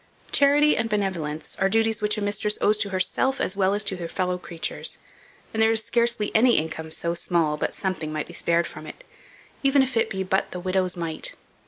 CHARITY 0.31 0.75
AND 0.77 0.89
BENEVOLENCE 0.89 1.57
ARE 1.59 1.69
DUTIES 1.69 2.01
which 2.01 2.17
a 2.17 2.21
mistress 2.23 2.57
owes 2.59 2.77
to 2.79 2.89
herself 2.89 3.39
as 3.39 3.55
well 3.55 3.75
as 3.75 3.83
to 3.83 3.97
her 3.97 4.07
fellow 4.07 4.39
creatures; 4.39 4.97
and 5.53 5.61
there 5.61 5.69
is 5.69 5.83
scarcely 5.83 6.31
any 6.35 6.57
income 6.57 6.89
so 6.89 7.13
small, 7.13 7.55
but 7.55 7.75
something 7.75 8.11
may 8.11 8.23
be 8.23 8.33
spared 8.33 8.65
from 8.65 8.87
it, 8.87 9.03
even 9.61 9.83
if 9.83 9.95
it 9.95 10.09
be 10.09 10.23
but 10.23 10.49
"the 10.49 10.59
widow's 10.59 10.97
mite." 10.97 11.35